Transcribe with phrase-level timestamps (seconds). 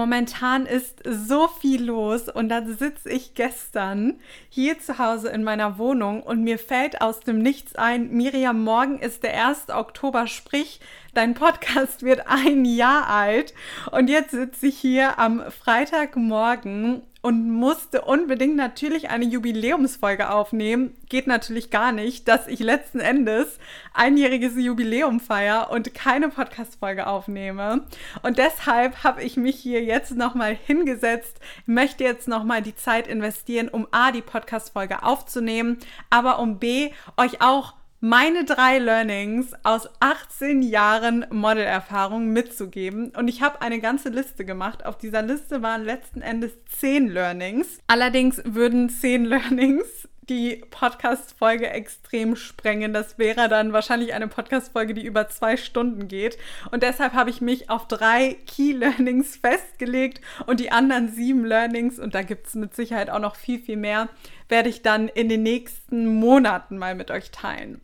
[0.00, 5.76] Momentan ist so viel los und dann sitze ich gestern hier zu Hause in meiner
[5.76, 9.68] Wohnung und mir fällt aus dem Nichts ein, Miriam, morgen ist der 1.
[9.68, 10.80] Oktober, sprich,
[11.12, 13.52] dein Podcast wird ein Jahr alt
[13.90, 20.94] und jetzt sitze ich hier am Freitagmorgen und musste unbedingt natürlich eine Jubiläumsfolge aufnehmen.
[21.08, 23.58] Geht natürlich gar nicht, dass ich letzten Endes
[23.92, 27.86] einjähriges Jubiläum feier und keine Podcast-Folge aufnehme.
[28.22, 33.68] Und deshalb habe ich mich hier jetzt nochmal hingesetzt, möchte jetzt nochmal die Zeit investieren,
[33.68, 40.62] um A, die Podcast-Folge aufzunehmen, aber um B, euch auch meine drei Learnings aus 18
[40.62, 43.10] Jahren Modelerfahrung mitzugeben.
[43.10, 44.86] Und ich habe eine ganze Liste gemacht.
[44.86, 47.78] Auf dieser Liste waren letzten Endes 10 Learnings.
[47.86, 52.94] Allerdings würden 10 Learnings die Podcast-Folge extrem sprengen.
[52.94, 56.38] Das wäre dann wahrscheinlich eine Podcast-Folge, die über zwei Stunden geht.
[56.70, 61.98] Und deshalb habe ich mich auf drei Key Learnings festgelegt und die anderen sieben Learnings,
[61.98, 64.08] und da gibt es mit Sicherheit auch noch viel, viel mehr,
[64.48, 67.80] werde ich dann in den nächsten Monaten mal mit euch teilen.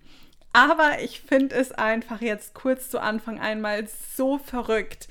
[0.57, 5.07] Aber ich finde es einfach jetzt kurz zu Anfang einmal so verrückt,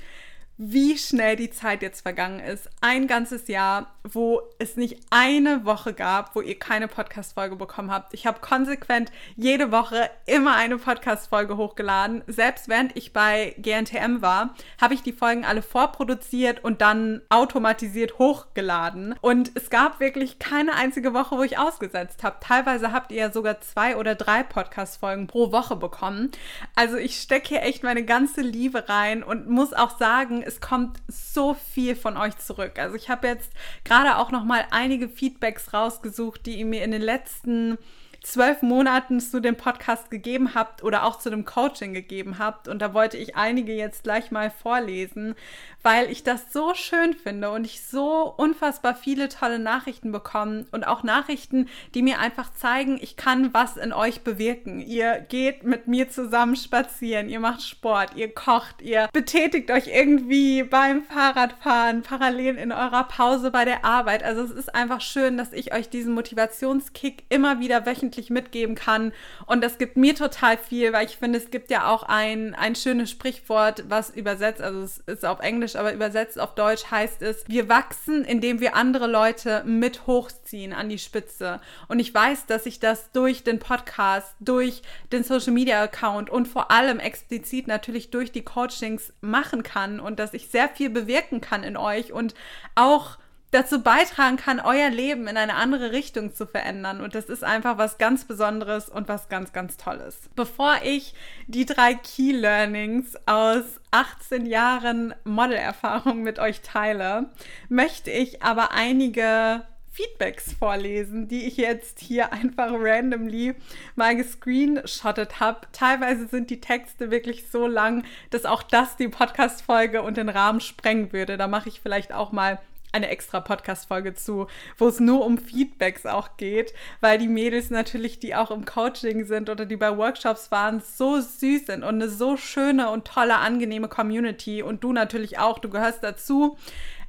[0.57, 2.69] wie schnell die Zeit jetzt vergangen ist.
[2.79, 8.13] Ein ganzes Jahr, wo es nicht eine Woche gab, wo ihr keine Podcast-Folge bekommen habt.
[8.13, 12.23] Ich habe konsequent jede Woche immer eine Podcast-Folge hochgeladen.
[12.27, 18.17] Selbst während ich bei GNTM war, habe ich die Folgen alle vorproduziert und dann automatisiert
[18.17, 19.15] hochgeladen.
[19.19, 22.37] Und es gab wirklich keine einzige Woche, wo ich ausgesetzt habe.
[22.39, 26.31] Teilweise habt ihr ja sogar zwei oder drei Podcast-Folgen pro Woche bekommen.
[26.75, 30.99] Also ich stecke hier echt meine ganze Liebe rein und muss auch sagen, es kommt
[31.07, 32.77] so viel von euch zurück.
[32.77, 33.51] Also ich habe jetzt
[33.83, 37.77] gerade auch noch mal einige Feedbacks rausgesucht, die ihr mir in den letzten
[38.25, 42.67] zwölf Monaten zu dem Podcast gegeben habt oder auch zu dem Coaching gegeben habt.
[42.67, 45.35] Und da wollte ich einige jetzt gleich mal vorlesen,
[45.83, 50.87] weil ich das so schön finde und ich so unfassbar viele tolle Nachrichten bekomme und
[50.87, 54.79] auch Nachrichten, die mir einfach zeigen, ich kann was in euch bewirken.
[54.79, 60.63] Ihr geht mit mir zusammen spazieren, ihr macht Sport, ihr kocht, ihr betätigt euch irgendwie
[60.63, 64.23] beim Fahrradfahren, parallel in eurer Pause bei der Arbeit.
[64.23, 69.13] Also es ist einfach schön, dass ich euch diesen Motivationskick immer wieder wöchentlich mitgeben kann
[69.45, 72.75] und das gibt mir total viel, weil ich finde, es gibt ja auch ein, ein
[72.75, 77.43] schönes Sprichwort, was übersetzt, also es ist auf Englisch aber übersetzt auf Deutsch heißt es,
[77.47, 81.59] wir wachsen, indem wir andere Leute mit hochziehen an die Spitze.
[81.87, 86.47] Und ich weiß, dass ich das durch den Podcast, durch den Social Media Account und
[86.47, 91.41] vor allem explizit natürlich durch die Coachings machen kann und dass ich sehr viel bewirken
[91.41, 92.35] kann in euch und
[92.75, 93.17] auch
[93.55, 97.01] dazu beitragen kann, euer Leben in eine andere Richtung zu verändern.
[97.01, 100.17] Und das ist einfach was ganz Besonderes und was ganz, ganz Tolles.
[100.35, 101.15] Bevor ich
[101.47, 107.29] die drei Key Learnings aus 18 Jahren Modelerfahrung mit euch teile,
[107.69, 109.65] möchte ich aber einige
[109.95, 113.55] Feedbacks vorlesen, die ich jetzt hier einfach randomly
[113.95, 115.61] mal gescreenshottet habe.
[115.71, 120.59] Teilweise sind die Texte wirklich so lang, dass auch das die Podcast-Folge und den Rahmen
[120.59, 121.37] sprengen würde.
[121.37, 122.59] Da mache ich vielleicht auch mal
[122.95, 124.47] eine extra Podcast-Folge zu,
[124.77, 129.25] wo es nur um Feedbacks auch geht, weil die Mädels natürlich, die auch im Coaching
[129.25, 133.37] sind oder die bei Workshops waren, so süß sind und eine so schöne und tolle,
[133.37, 136.57] angenehme Community und du natürlich auch, du gehörst dazu.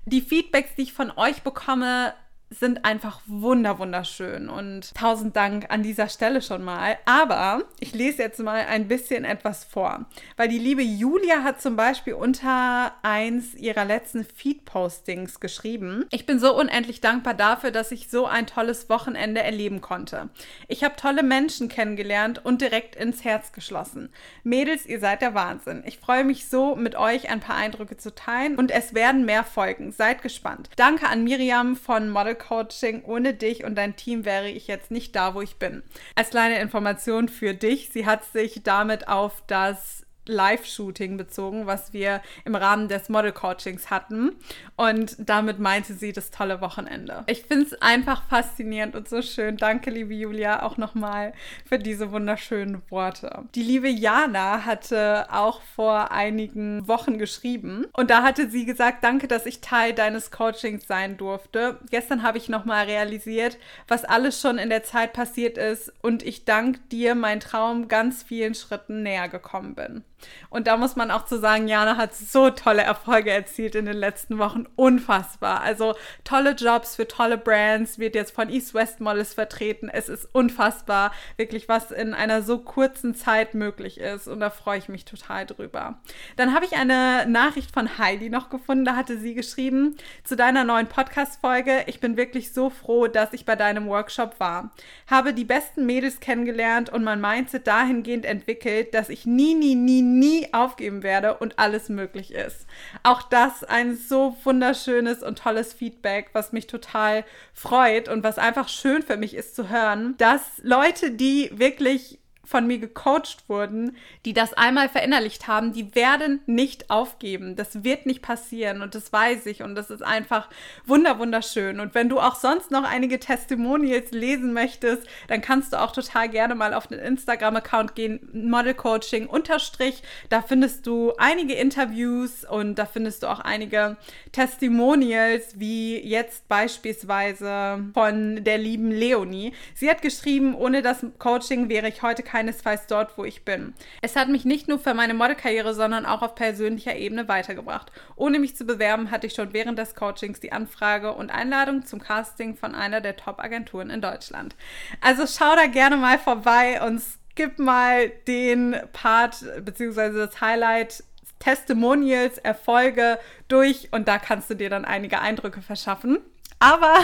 [0.04, 2.14] Die Feedbacks, die ich von euch bekomme,
[2.48, 6.96] sind einfach wunder wunderschön und tausend Dank an dieser Stelle schon mal.
[7.04, 11.74] Aber ich lese jetzt mal ein bisschen etwas vor, weil die liebe Julia hat zum
[11.74, 16.06] Beispiel unter eins ihrer letzten Feed-Postings geschrieben.
[16.10, 20.28] Ich bin so unendlich dankbar dafür, dass ich so ein tolles Wochenende erleben konnte.
[20.68, 24.10] Ich habe tolle Menschen kennengelernt und direkt ins Herz geschlossen.
[24.44, 25.82] Mädels, ihr seid der Wahnsinn.
[25.84, 29.42] Ich freue mich so, mit euch ein paar Eindrücke zu teilen und es werden mehr
[29.42, 29.90] folgen.
[29.90, 30.70] Seid gespannt.
[30.76, 33.02] Danke an Miriam von Model Coaching.
[33.04, 35.82] Ohne dich und dein Team wäre ich jetzt nicht da, wo ich bin.
[36.14, 42.20] Als kleine Information für dich, sie hat sich damit auf das Live-Shooting bezogen, was wir
[42.44, 44.32] im Rahmen des Model-Coachings hatten.
[44.76, 47.24] Und damit meinte sie das tolle Wochenende.
[47.26, 49.56] Ich finde es einfach faszinierend und so schön.
[49.56, 51.32] Danke, liebe Julia, auch nochmal
[51.68, 53.44] für diese wunderschönen Worte.
[53.54, 59.28] Die liebe Jana hatte auch vor einigen Wochen geschrieben und da hatte sie gesagt, danke,
[59.28, 61.78] dass ich Teil deines Coachings sein durfte.
[61.90, 63.58] Gestern habe ich nochmal realisiert,
[63.88, 68.22] was alles schon in der Zeit passiert ist und ich dank dir, mein Traum, ganz
[68.22, 70.04] vielen Schritten näher gekommen bin.
[70.50, 73.96] Und da muss man auch zu sagen, Jana hat so tolle Erfolge erzielt in den
[73.96, 74.66] letzten Wochen.
[74.76, 75.60] Unfassbar.
[75.60, 75.94] Also
[76.24, 79.88] tolle Jobs für tolle Brands, wird jetzt von East West Models vertreten.
[79.88, 84.28] Es ist unfassbar, wirklich was in einer so kurzen Zeit möglich ist.
[84.28, 85.98] Und da freue ich mich total drüber.
[86.36, 88.84] Dann habe ich eine Nachricht von Heidi noch gefunden.
[88.84, 91.84] Da hatte sie geschrieben zu deiner neuen Podcast-Folge.
[91.86, 94.72] Ich bin wirklich so froh, dass ich bei deinem Workshop war.
[95.06, 100.02] Habe die besten Mädels kennengelernt und mein Mindset dahingehend entwickelt, dass ich nie, nie, nie,
[100.02, 100.15] nie
[100.52, 102.66] aufgeben werde und alles möglich ist.
[103.02, 108.68] Auch das ein so wunderschönes und tolles Feedback, was mich total freut und was einfach
[108.68, 114.32] schön für mich ist zu hören, dass Leute, die wirklich von mir gecoacht wurden, die
[114.32, 117.56] das einmal verinnerlicht haben, die werden nicht aufgeben.
[117.56, 120.48] Das wird nicht passieren und das weiß ich und das ist einfach
[120.86, 121.80] wunder wunderschön.
[121.80, 126.28] Und wenn du auch sonst noch einige Testimonials lesen möchtest, dann kannst du auch total
[126.28, 130.02] gerne mal auf den Instagram-Account gehen, Model Coaching unterstrich.
[130.28, 133.96] Da findest du einige Interviews und da findest du auch einige
[134.32, 139.52] Testimonials, wie jetzt beispielsweise von der lieben Leonie.
[139.74, 143.72] Sie hat geschrieben, ohne das Coaching wäre ich heute kein keinesfalls dort, wo ich bin.
[144.02, 147.90] Es hat mich nicht nur für meine Modelkarriere, sondern auch auf persönlicher Ebene weitergebracht.
[148.14, 151.98] Ohne mich zu bewerben, hatte ich schon während des Coachings die Anfrage und Einladung zum
[151.98, 154.54] Casting von einer der Top-Agenturen in Deutschland.
[155.00, 160.18] Also schau da gerne mal vorbei und skip mal den Part bzw.
[160.18, 161.04] das Highlight
[161.38, 163.18] Testimonials, Erfolge
[163.48, 166.18] durch und da kannst du dir dann einige Eindrücke verschaffen.
[166.58, 166.94] Aber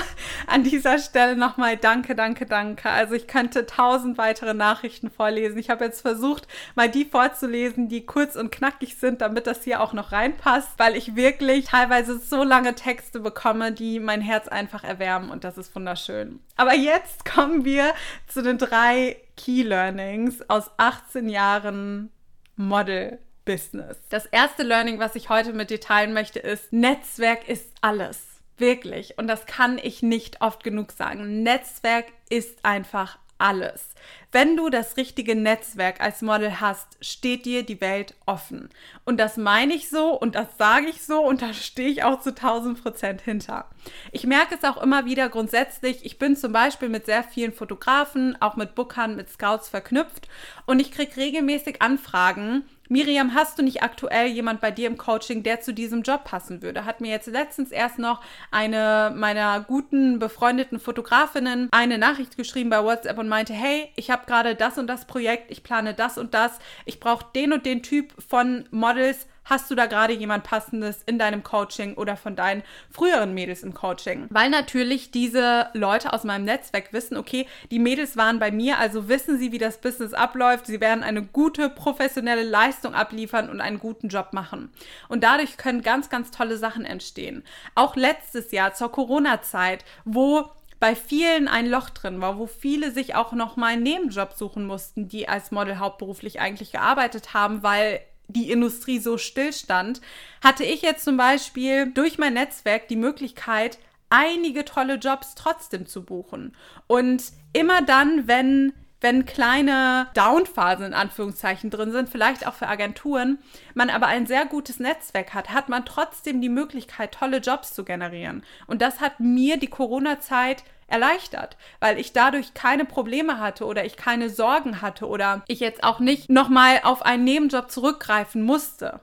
[0.46, 2.88] an dieser Stelle nochmal danke, danke, danke.
[2.88, 5.58] Also ich könnte tausend weitere Nachrichten vorlesen.
[5.58, 9.82] Ich habe jetzt versucht, mal die vorzulesen, die kurz und knackig sind, damit das hier
[9.82, 14.84] auch noch reinpasst, weil ich wirklich teilweise so lange Texte bekomme, die mein Herz einfach
[14.84, 16.40] erwärmen und das ist wunderschön.
[16.56, 17.92] Aber jetzt kommen wir
[18.26, 22.10] zu den drei Key Learnings aus 18 Jahren
[22.56, 23.18] Model.
[23.44, 23.96] Business.
[24.08, 28.31] Das erste Learning, was ich heute mit dir teilen möchte, ist, Netzwerk ist alles.
[28.62, 29.18] Wirklich.
[29.18, 31.42] Und das kann ich nicht oft genug sagen.
[31.42, 33.88] Netzwerk ist einfach alles.
[34.30, 38.68] Wenn du das richtige Netzwerk als Model hast, steht dir die Welt offen.
[39.04, 42.20] Und das meine ich so und das sage ich so und da stehe ich auch
[42.20, 43.68] zu 1000 Prozent hinter.
[44.12, 46.04] Ich merke es auch immer wieder grundsätzlich.
[46.04, 50.28] Ich bin zum Beispiel mit sehr vielen Fotografen, auch mit Bookern, mit Scouts verknüpft
[50.66, 55.42] und ich kriege regelmäßig Anfragen, Miriam, hast du nicht aktuell jemand bei dir im Coaching,
[55.42, 56.84] der zu diesem Job passen würde?
[56.84, 62.84] Hat mir jetzt letztens erst noch eine meiner guten befreundeten Fotografinnen eine Nachricht geschrieben bei
[62.84, 66.34] WhatsApp und meinte, hey, ich habe gerade das und das Projekt, ich plane das und
[66.34, 71.02] das, ich brauche den und den Typ von Models, Hast du da gerade jemand passendes
[71.04, 74.26] in deinem Coaching oder von deinen früheren Mädels im Coaching?
[74.30, 79.08] Weil natürlich diese Leute aus meinem Netzwerk wissen, okay, die Mädels waren bei mir, also
[79.08, 80.66] wissen sie, wie das Business abläuft.
[80.66, 84.70] Sie werden eine gute professionelle Leistung abliefern und einen guten Job machen.
[85.08, 87.42] Und dadurch können ganz, ganz tolle Sachen entstehen.
[87.74, 90.50] Auch letztes Jahr zur Corona-Zeit, wo
[90.82, 94.66] bei vielen ein Loch drin war, wo viele sich auch noch mal einen Nebenjob suchen
[94.66, 98.00] mussten, die als Model hauptberuflich eigentlich gearbeitet haben, weil
[98.32, 100.00] die Industrie so stillstand,
[100.42, 103.78] hatte ich jetzt zum Beispiel durch mein Netzwerk die Möglichkeit,
[104.10, 106.54] einige tolle Jobs trotzdem zu buchen.
[106.86, 113.38] Und immer dann, wenn wenn kleine Downphasen in Anführungszeichen drin sind, vielleicht auch für Agenturen,
[113.74, 117.84] man aber ein sehr gutes Netzwerk hat, hat man trotzdem die Möglichkeit, tolle Jobs zu
[117.84, 118.44] generieren.
[118.68, 120.62] Und das hat mir die Corona-Zeit
[120.92, 125.82] erleichtert, weil ich dadurch keine Probleme hatte oder ich keine Sorgen hatte oder ich jetzt
[125.82, 129.00] auch nicht nochmal auf einen Nebenjob zurückgreifen musste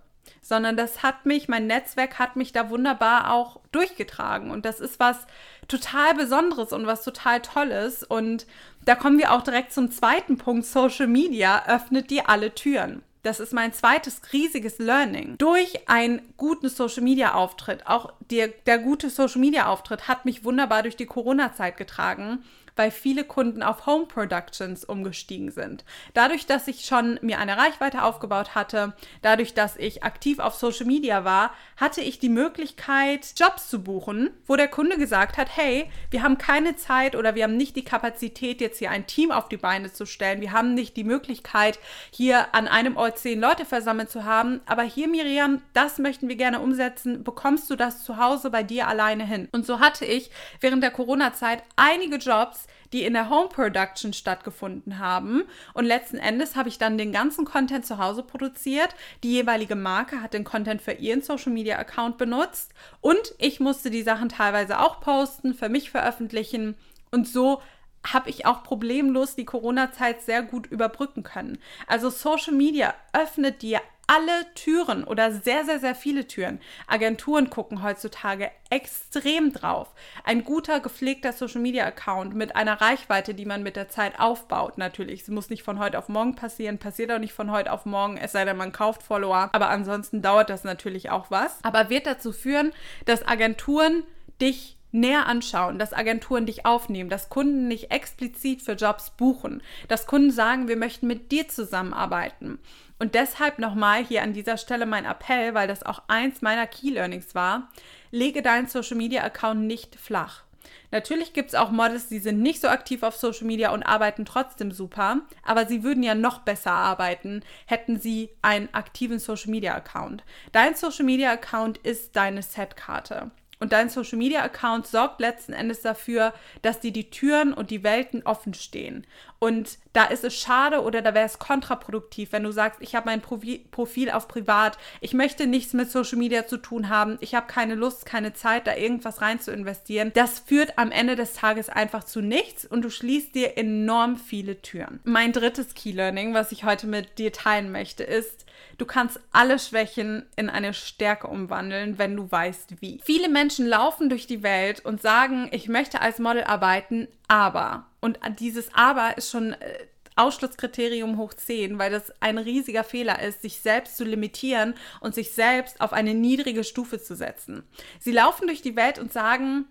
[0.49, 4.49] sondern das hat mich, mein Netzwerk hat mich da wunderbar auch durchgetragen.
[4.49, 5.27] Und das ist was
[5.67, 8.03] total Besonderes und was total Tolles.
[8.03, 8.47] Und
[8.83, 10.65] da kommen wir auch direkt zum zweiten Punkt.
[10.65, 13.03] Social Media öffnet dir alle Türen.
[13.21, 15.37] Das ist mein zweites riesiges Learning.
[15.37, 20.45] Durch einen guten Social Media Auftritt, auch der, der gute Social Media Auftritt hat mich
[20.45, 22.43] wunderbar durch die Corona-Zeit getragen,
[22.79, 25.83] weil viele Kunden auf Home Productions umgestiegen sind.
[26.13, 30.85] Dadurch, dass ich schon mir eine Reichweite aufgebaut hatte, dadurch, dass ich aktiv auf Social
[30.85, 35.91] Media war, hatte ich die Möglichkeit, Jobs zu buchen, wo der Kunde gesagt hat, hey,
[36.09, 39.49] wir haben keine Zeit oder wir haben nicht die Kapazität, jetzt hier ein Team auf
[39.49, 40.39] die Beine zu stellen.
[40.39, 41.79] Wir haben nicht die Möglichkeit,
[42.11, 44.61] hier an einem Ort zehn Leute versammelt zu haben.
[44.65, 47.25] Aber hier, Miriam, das möchten wir gerne umsetzen.
[47.25, 49.49] Bekommst du das zu Hause bei dir alleine hin?
[49.51, 50.31] Und so hatte ich
[50.61, 55.43] während der Corona-Zeit einige Jobs, die in der Home Production stattgefunden haben.
[55.73, 58.95] Und letzten Endes habe ich dann den ganzen Content zu Hause produziert.
[59.23, 62.71] Die jeweilige Marke hat den Content für ihren Social Media Account benutzt
[63.01, 66.75] und ich musste die Sachen teilweise auch posten, für mich veröffentlichen
[67.11, 67.61] und so
[68.05, 71.59] habe ich auch problemlos die Corona-Zeit sehr gut überbrücken können.
[71.87, 76.59] Also Social Media öffnet dir alle Türen oder sehr, sehr, sehr viele Türen.
[76.87, 79.93] Agenturen gucken heutzutage extrem drauf.
[80.23, 85.21] Ein guter, gepflegter Social-Media-Account mit einer Reichweite, die man mit der Zeit aufbaut, natürlich.
[85.21, 88.17] Es muss nicht von heute auf morgen passieren, passiert auch nicht von heute auf morgen,
[88.17, 89.49] es sei denn, man kauft Follower.
[89.51, 91.59] Aber ansonsten dauert das natürlich auch was.
[91.61, 92.73] Aber wird dazu führen,
[93.05, 94.03] dass Agenturen
[94.41, 100.07] dich näher anschauen, dass Agenturen dich aufnehmen, dass Kunden dich explizit für Jobs buchen, dass
[100.07, 102.59] Kunden sagen, wir möchten mit dir zusammenarbeiten.
[102.97, 106.89] Und deshalb nochmal hier an dieser Stelle mein Appell, weil das auch eins meiner Key
[106.89, 107.69] Learnings war,
[108.11, 110.43] lege deinen Social Media Account nicht flach.
[110.91, 114.25] Natürlich gibt es auch Models, die sind nicht so aktiv auf Social Media und arbeiten
[114.25, 119.75] trotzdem super, aber sie würden ja noch besser arbeiten, hätten sie einen aktiven Social Media
[119.75, 120.23] Account.
[120.51, 123.31] Dein Social Media Account ist deine Setkarte.
[123.61, 127.83] Und dein Social Media Account sorgt letzten Endes dafür, dass dir die Türen und die
[127.83, 129.05] Welten offen stehen.
[129.37, 133.07] Und da ist es schade oder da wäre es kontraproduktiv, wenn du sagst, ich habe
[133.07, 137.47] mein Profil auf privat, ich möchte nichts mit Social Media zu tun haben, ich habe
[137.47, 140.11] keine Lust, keine Zeit, da irgendwas rein zu investieren.
[140.13, 144.61] Das führt am Ende des Tages einfach zu nichts und du schließt dir enorm viele
[144.61, 145.01] Türen.
[145.03, 148.45] Mein drittes Key Learning, was ich heute mit dir teilen möchte, ist,
[148.79, 152.99] du kannst alle Schwächen in eine Stärke umwandeln, wenn du weißt wie.
[153.03, 158.19] Viele Menschen laufen durch die Welt und sagen, ich möchte als Model arbeiten, aber und
[158.39, 163.61] dieses Aber ist schon äh, Ausschlusskriterium hoch 10, weil das ein riesiger Fehler ist, sich
[163.61, 167.63] selbst zu limitieren und sich selbst auf eine niedrige Stufe zu setzen.
[167.99, 169.65] Sie laufen durch die Welt und sagen,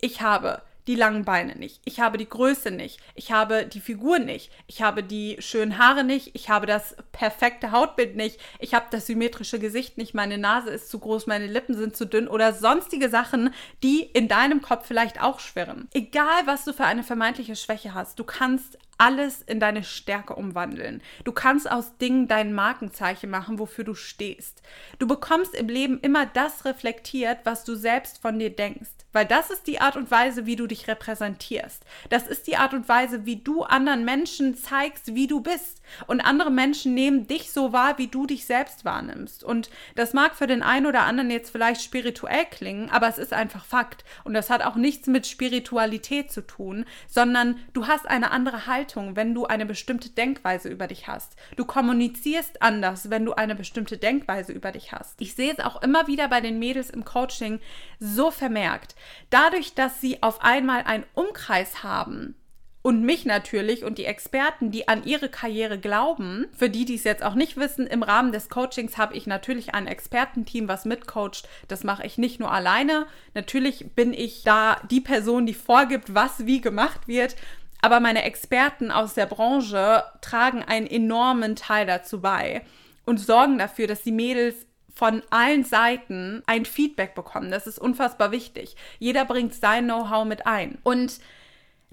[0.00, 4.18] ich habe die langen Beine nicht, ich habe die Größe nicht, ich habe die Figur
[4.18, 8.86] nicht, ich habe die schönen Haare nicht, ich habe das perfekte Hautbild nicht, ich habe
[8.90, 12.52] das symmetrische Gesicht nicht, meine Nase ist zu groß, meine Lippen sind zu dünn oder
[12.52, 15.88] sonstige Sachen, die in deinem Kopf vielleicht auch schwirren.
[15.92, 21.02] Egal, was du für eine vermeintliche Schwäche hast, du kannst alles in deine Stärke umwandeln.
[21.24, 24.62] Du kannst aus Dingen dein Markenzeichen machen, wofür du stehst.
[25.00, 28.90] Du bekommst im Leben immer das reflektiert, was du selbst von dir denkst.
[29.12, 31.84] Weil das ist die Art und Weise, wie du dich repräsentierst.
[32.08, 35.82] Das ist die Art und Weise, wie du anderen Menschen zeigst, wie du bist.
[36.06, 39.44] Und andere Menschen nehmen dich so wahr, wie du dich selbst wahrnimmst.
[39.44, 43.34] Und das mag für den einen oder anderen jetzt vielleicht spirituell klingen, aber es ist
[43.34, 44.04] einfach Fakt.
[44.24, 49.16] Und das hat auch nichts mit Spiritualität zu tun, sondern du hast eine andere Haltung,
[49.16, 51.36] wenn du eine bestimmte Denkweise über dich hast.
[51.56, 55.20] Du kommunizierst anders, wenn du eine bestimmte Denkweise über dich hast.
[55.20, 57.60] Ich sehe es auch immer wieder bei den Mädels im Coaching
[57.98, 58.94] so vermerkt
[59.30, 62.34] Dadurch, dass sie auf einmal einen Umkreis haben,
[62.82, 66.46] und mich natürlich und die Experten, die an ihre Karriere glauben.
[66.56, 69.72] Für die, die es jetzt auch nicht wissen, im Rahmen des Coachings habe ich natürlich
[69.72, 71.48] ein Expertenteam, was mitcoacht.
[71.68, 73.06] Das mache ich nicht nur alleine.
[73.34, 77.36] Natürlich bin ich da die Person, die vorgibt, was wie gemacht wird.
[77.82, 82.64] Aber meine Experten aus der Branche tragen einen enormen Teil dazu bei
[83.04, 87.50] und sorgen dafür, dass die Mädels von allen Seiten ein Feedback bekommen.
[87.50, 88.76] Das ist unfassbar wichtig.
[88.98, 90.78] Jeder bringt sein Know-how mit ein.
[90.84, 91.18] Und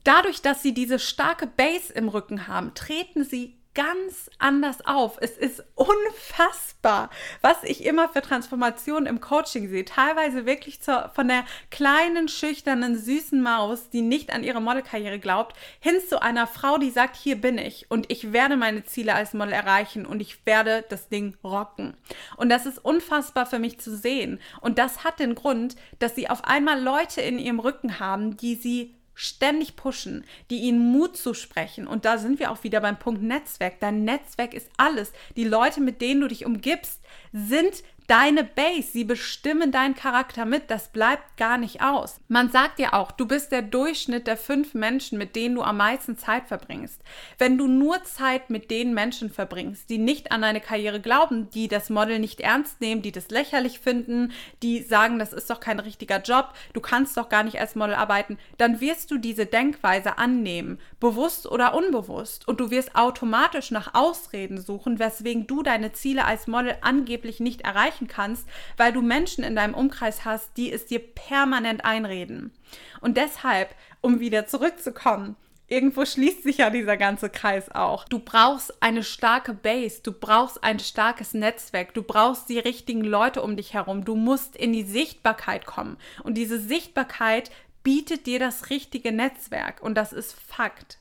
[0.04, 5.18] dadurch, dass sie diese starke Base im Rücken haben, treten sie ganz anders auf.
[5.22, 7.10] Es ist unfassbar,
[7.42, 9.86] was ich immer für Transformationen im Coaching sehe.
[9.86, 15.56] Teilweise wirklich zur, von der kleinen, schüchternen, süßen Maus, die nicht an ihre Modelkarriere glaubt,
[15.80, 19.34] hin zu einer Frau, die sagt, hier bin ich und ich werde meine Ziele als
[19.34, 21.96] Model erreichen und ich werde das Ding rocken.
[22.38, 24.40] Und das ist unfassbar für mich zu sehen.
[24.62, 28.56] Und das hat den Grund, dass sie auf einmal Leute in ihrem Rücken haben, die
[28.56, 31.88] sie ständig pushen, die ihnen Mut zusprechen.
[31.88, 33.82] Und da sind wir auch wieder beim Punkt Netzwerk.
[33.82, 35.12] Dein Netzwerk ist alles.
[35.36, 37.02] Die Leute, mit denen du dich umgibst,
[37.34, 42.20] sind deine Base, sie bestimmen deinen Charakter mit, das bleibt gar nicht aus.
[42.28, 45.78] Man sagt ja auch, du bist der Durchschnitt der fünf Menschen, mit denen du am
[45.78, 47.00] meisten Zeit verbringst.
[47.38, 51.68] Wenn du nur Zeit mit den Menschen verbringst, die nicht an deine Karriere glauben, die
[51.68, 54.32] das Model nicht ernst nehmen, die das lächerlich finden,
[54.64, 57.94] die sagen, das ist doch kein richtiger Job, du kannst doch gar nicht als Model
[57.94, 63.94] arbeiten, dann wirst du diese Denkweise annehmen, bewusst oder unbewusst, und du wirst automatisch nach
[63.94, 69.02] Ausreden suchen, weswegen du deine Ziele als Model angeblich nicht erreichen erreichen kannst, weil du
[69.02, 72.52] Menschen in deinem Umkreis hast, die es dir permanent einreden.
[73.02, 75.36] Und deshalb, um wieder zurückzukommen,
[75.68, 78.06] irgendwo schließt sich ja dieser ganze Kreis auch.
[78.06, 83.42] Du brauchst eine starke Base, du brauchst ein starkes Netzwerk, du brauchst die richtigen Leute
[83.42, 85.98] um dich herum, du musst in die Sichtbarkeit kommen.
[86.24, 87.52] Und diese Sichtbarkeit
[87.84, 90.98] bietet dir das richtige Netzwerk und das ist Fakt.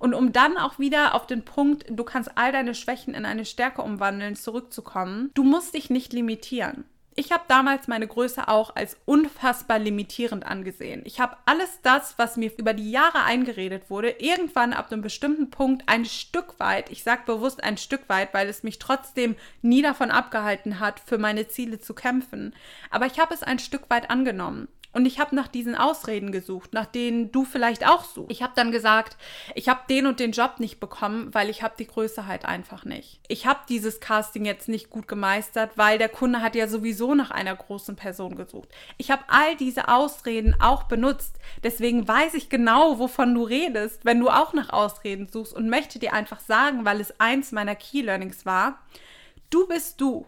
[0.00, 3.44] Und um dann auch wieder auf den Punkt, du kannst all deine Schwächen in eine
[3.44, 6.84] Stärke umwandeln, zurückzukommen, du musst dich nicht limitieren.
[7.16, 11.02] Ich habe damals meine Größe auch als unfassbar limitierend angesehen.
[11.04, 15.50] Ich habe alles das, was mir über die Jahre eingeredet wurde, irgendwann ab einem bestimmten
[15.50, 19.82] Punkt ein Stück weit, ich sage bewusst ein Stück weit, weil es mich trotzdem nie
[19.82, 22.54] davon abgehalten hat, für meine Ziele zu kämpfen,
[22.88, 24.68] aber ich habe es ein Stück weit angenommen.
[24.92, 28.32] Und ich habe nach diesen Ausreden gesucht, nach denen du vielleicht auch suchst.
[28.32, 29.16] Ich habe dann gesagt,
[29.54, 32.84] ich habe den und den Job nicht bekommen, weil ich habe die Größe halt einfach
[32.84, 33.20] nicht.
[33.28, 37.30] Ich habe dieses Casting jetzt nicht gut gemeistert, weil der Kunde hat ja sowieso nach
[37.30, 38.68] einer großen Person gesucht.
[38.96, 41.36] Ich habe all diese Ausreden auch benutzt.
[41.62, 46.00] Deswegen weiß ich genau, wovon du redest, wenn du auch nach Ausreden suchst und möchte
[46.00, 48.80] dir einfach sagen, weil es eins meiner Key Learnings war,
[49.50, 50.26] du bist du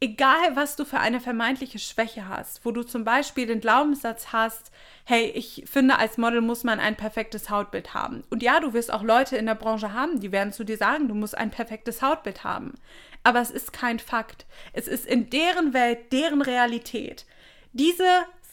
[0.00, 4.70] egal was du für eine vermeintliche Schwäche hast, wo du zum Beispiel den Glaubenssatz hast,
[5.04, 8.24] hey, ich finde, als Model muss man ein perfektes Hautbild haben.
[8.30, 11.08] Und ja, du wirst auch Leute in der Branche haben, die werden zu dir sagen,
[11.08, 12.74] du musst ein perfektes Hautbild haben.
[13.22, 14.46] Aber es ist kein Fakt.
[14.72, 17.24] Es ist in deren Welt, deren Realität.
[17.72, 18.04] Diese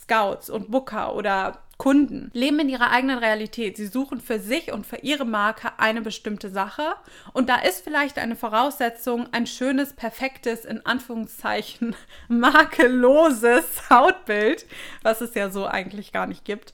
[0.01, 3.75] Scouts und Booker oder Kunden leben in ihrer eigenen Realität.
[3.75, 6.95] Sie suchen für sich und für ihre Marke eine bestimmte Sache.
[7.33, 11.93] Und da ist vielleicht eine Voraussetzung, ein schönes, perfektes, in Anführungszeichen,
[12.29, 14.65] makelloses Hautbild,
[15.01, 16.73] was es ja so eigentlich gar nicht gibt.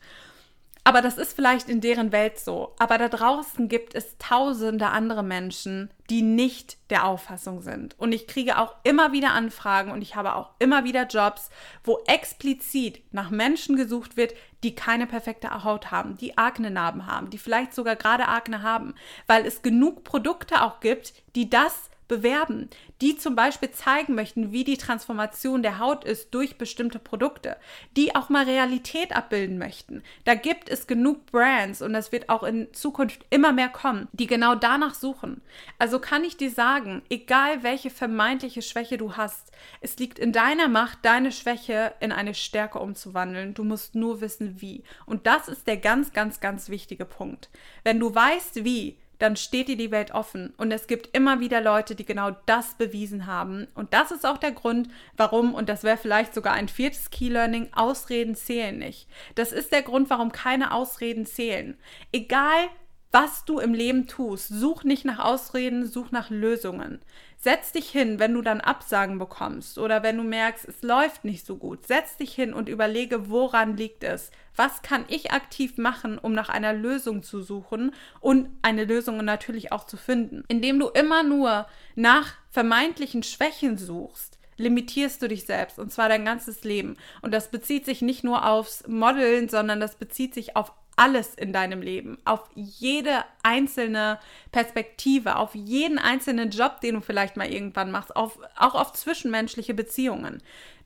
[0.84, 2.76] Aber das ist vielleicht in deren Welt so.
[2.80, 7.94] Aber da draußen gibt es tausende andere Menschen, die nicht der Auffassung sind.
[8.00, 11.50] Und ich kriege auch immer wieder Anfragen und ich habe auch immer wieder Jobs,
[11.84, 17.38] wo explizit nach Menschen gesucht wird, die keine perfekte Haut haben, die Akne-Narben haben, die
[17.38, 18.94] vielleicht sogar gerade Akne haben,
[19.28, 24.66] weil es genug Produkte auch gibt, die das bewerben, die zum Beispiel zeigen möchten, wie
[24.66, 27.56] die Transformation der Haut ist durch bestimmte Produkte,
[27.96, 30.04] die auch mal Realität abbilden möchten.
[30.26, 34.28] Da gibt es genug Brands und das wird auch in Zukunft immer mehr kommen, die
[34.28, 35.42] genau danach suchen.
[35.78, 40.68] Also kann ich dir sagen, egal welche vermeintliche Schwäche du hast, es liegt in deiner
[40.68, 43.54] Macht, deine Schwäche in eine Stärke umzuwandeln.
[43.54, 44.84] Du musst nur wissen, wie.
[45.06, 47.50] Und das ist der ganz, ganz, ganz wichtige Punkt.
[47.84, 50.54] Wenn du weißt, wie, dann steht dir die Welt offen.
[50.58, 53.68] Und es gibt immer wieder Leute, die genau das bewiesen haben.
[53.76, 57.30] Und das ist auch der Grund, warum, und das wäre vielleicht sogar ein viertes Key
[57.30, 59.08] Learning, Ausreden zählen nicht.
[59.36, 61.78] Das ist der Grund, warum keine Ausreden zählen.
[62.12, 62.70] Egal,
[63.12, 67.00] was du im Leben tust, such nicht nach Ausreden, such nach Lösungen.
[67.38, 71.46] Setz dich hin, wenn du dann Absagen bekommst oder wenn du merkst, es läuft nicht
[71.46, 71.88] so gut.
[71.88, 74.30] Setz dich hin und überlege, woran liegt es?
[74.56, 79.72] Was kann ich aktiv machen, um nach einer Lösung zu suchen und eine Lösung natürlich
[79.72, 80.44] auch zu finden?
[80.48, 86.26] Indem du immer nur nach vermeintlichen Schwächen suchst, limitierst du dich selbst und zwar dein
[86.26, 86.98] ganzes Leben.
[87.22, 91.54] Und das bezieht sich nicht nur aufs Modeln, sondern das bezieht sich auf alles in
[91.54, 94.20] deinem Leben, auf jede einzelne
[94.52, 99.74] Perspektive, auf jeden einzelnen Job, den du vielleicht mal irgendwann machst, auf, auch auf zwischenmenschliche
[99.74, 100.42] Beziehungen.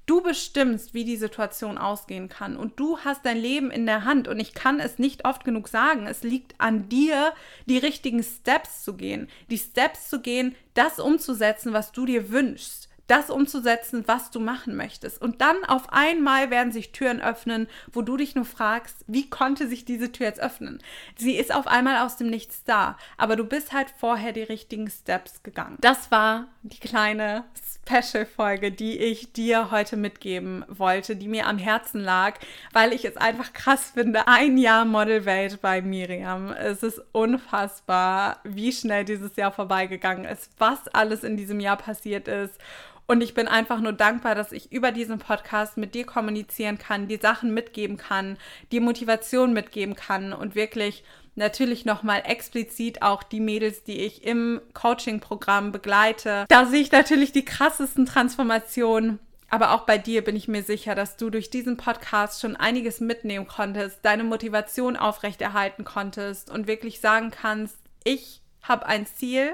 [0.05, 4.27] Du bestimmst, wie die Situation ausgehen kann und du hast dein Leben in der Hand
[4.27, 6.07] und ich kann es nicht oft genug sagen.
[6.07, 7.33] Es liegt an dir,
[7.67, 12.89] die richtigen Steps zu gehen, die Steps zu gehen, das umzusetzen, was du dir wünschst
[13.07, 15.21] das umzusetzen, was du machen möchtest.
[15.21, 19.67] Und dann auf einmal werden sich Türen öffnen, wo du dich nur fragst, wie konnte
[19.67, 20.81] sich diese Tür jetzt öffnen?
[21.17, 24.89] Sie ist auf einmal aus dem Nichts da, aber du bist halt vorher die richtigen
[24.89, 25.77] Steps gegangen.
[25.81, 27.43] Das war die kleine
[27.85, 32.39] Special-Folge, die ich dir heute mitgeben wollte, die mir am Herzen lag,
[32.71, 34.27] weil ich es einfach krass finde.
[34.27, 36.51] Ein Jahr Modelwelt bei Miriam.
[36.51, 42.29] Es ist unfassbar, wie schnell dieses Jahr vorbeigegangen ist, was alles in diesem Jahr passiert
[42.29, 42.57] ist.
[43.05, 47.07] Und ich bin einfach nur dankbar, dass ich über diesen Podcast mit dir kommunizieren kann,
[47.07, 48.37] die Sachen mitgeben kann,
[48.71, 51.03] die Motivation mitgeben kann und wirklich
[51.35, 56.45] natürlich nochmal explizit auch die Mädels, die ich im Coaching-Programm begleite.
[56.47, 59.19] Da sehe ich natürlich die krassesten Transformationen.
[59.49, 62.99] Aber auch bei dir bin ich mir sicher, dass du durch diesen Podcast schon einiges
[62.99, 69.53] mitnehmen konntest, deine Motivation aufrechterhalten konntest und wirklich sagen kannst, ich habe ein Ziel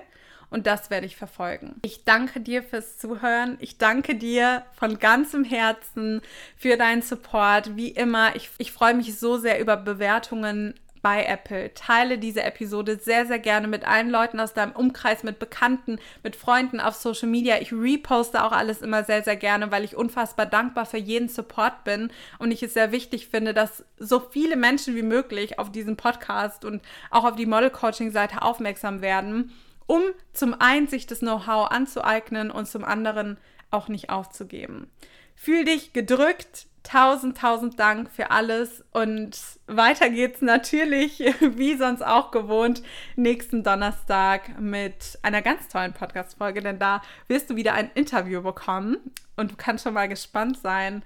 [0.50, 1.76] und das werde ich verfolgen.
[1.84, 3.58] Ich danke dir fürs Zuhören.
[3.60, 6.22] Ich danke dir von ganzem Herzen
[6.58, 7.76] für deinen Support.
[7.76, 11.74] Wie immer, ich, ich freue mich so sehr über Bewertungen bei Apple.
[11.74, 16.36] Teile diese Episode sehr, sehr gerne mit allen Leuten aus deinem Umkreis, mit Bekannten, mit
[16.36, 17.62] Freunden auf Social Media.
[17.62, 21.84] Ich reposte auch alles immer sehr, sehr gerne, weil ich unfassbar dankbar für jeden Support
[21.84, 25.96] bin und ich es sehr wichtig finde, dass so viele Menschen wie möglich auf diesen
[25.96, 26.82] Podcast und
[27.12, 29.54] auch auf die Model Coaching Seite aufmerksam werden
[29.89, 33.38] um zum einen sich das Know-how anzueignen und zum anderen
[33.71, 34.88] auch nicht aufzugeben.
[35.34, 38.84] Fühl dich gedrückt, tausend, tausend Dank für alles.
[38.91, 42.84] Und weiter geht's natürlich, wie sonst auch gewohnt,
[43.15, 48.97] nächsten Donnerstag mit einer ganz tollen Podcast-Folge, denn da wirst du wieder ein Interview bekommen
[49.38, 51.02] und du kannst schon mal gespannt sein.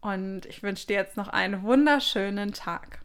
[0.00, 3.00] Und ich wünsche dir jetzt noch einen wunderschönen Tag.